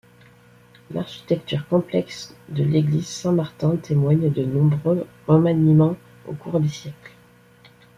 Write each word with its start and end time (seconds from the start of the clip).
L'architecture 0.89 1.67
complexe 1.67 2.33
de 2.49 2.63
l'église 2.63 3.05
Saint-Martin 3.05 3.75
témoigne 3.75 4.31
de 4.31 4.43
nombreux 4.43 5.05
remaniements 5.27 5.95
au 6.25 6.33
cours 6.33 6.59
des 6.59 6.69
siècles. 6.69 7.11